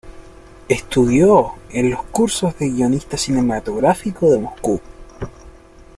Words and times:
Estudió 0.67 1.51
en 1.69 1.91
los 1.91 2.01
cursos 2.05 2.57
de 2.57 2.69
guionista 2.71 3.17
cinematográfico 3.19 4.31
de 4.31 4.39
Moscú. 4.39 4.81